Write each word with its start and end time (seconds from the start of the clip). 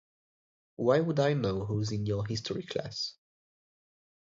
Why 0.77 0.99
would 0.99 1.19
I 1.19 1.33
know 1.35 1.63
who’s 1.63 1.91
in 1.91 2.07
your 2.07 2.25
history 2.25 2.63
class? 2.63 3.13